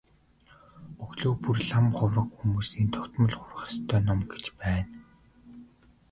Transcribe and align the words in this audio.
Өглөө 1.03 1.33
бүр 1.43 1.57
лам 1.69 1.85
хувраг 1.97 2.29
хүмүүсийн 2.37 2.89
тогтмол 2.95 3.33
хурах 3.37 3.63
ёстой 3.69 3.99
ном 4.05 4.19
гэж 4.31 4.45
байна. 4.61 4.91